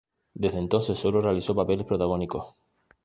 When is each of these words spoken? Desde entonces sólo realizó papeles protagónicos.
Desde 0.33 0.57
entonces 0.57 0.97
sólo 0.97 1.21
realizó 1.21 1.53
papeles 1.53 1.85
protagónicos. 1.85 2.55